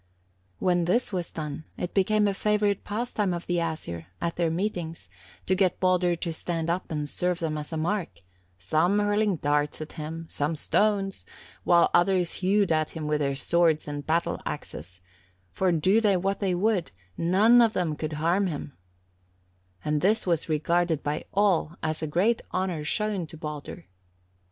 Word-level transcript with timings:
When 0.57 0.85
this 0.85 1.13
was 1.13 1.29
done, 1.29 1.63
it 1.77 1.93
became 1.93 2.27
a 2.27 2.33
favourite 2.33 2.83
pastime 2.83 3.35
of 3.35 3.45
the 3.45 3.57
Æsir, 3.57 4.07
at 4.19 4.35
their 4.35 4.49
meetings, 4.49 5.07
to 5.45 5.53
get 5.53 5.79
Baldur 5.79 6.15
to 6.15 6.33
stand 6.33 6.71
up 6.71 6.89
and 6.89 7.07
serve 7.07 7.37
them 7.37 7.55
as 7.55 7.71
a 7.71 7.77
mark, 7.77 8.21
some 8.57 8.97
hurling 8.97 9.35
darts 9.35 9.79
at 9.79 9.91
him, 9.91 10.25
some 10.27 10.55
stones, 10.55 11.23
while 11.65 11.91
others 11.93 12.37
hewed 12.37 12.71
at 12.71 12.89
him 12.89 13.05
with 13.05 13.19
their 13.19 13.35
swords 13.35 13.87
and 13.87 14.03
battle 14.07 14.41
axes, 14.43 15.01
for 15.51 15.71
do 15.71 16.01
they 16.01 16.17
what 16.17 16.39
they 16.39 16.55
would 16.55 16.91
none 17.15 17.61
of 17.61 17.73
therm 17.73 17.95
could 17.95 18.13
harm 18.13 18.47
him, 18.47 18.75
and 19.85 20.01
this 20.01 20.25
was 20.25 20.49
regarded 20.49 21.03
by 21.03 21.25
all 21.31 21.75
as 21.83 22.01
a 22.01 22.07
great 22.07 22.41
honour 22.51 22.83
shown 22.83 23.27
to 23.27 23.37
Baldur. 23.37 23.85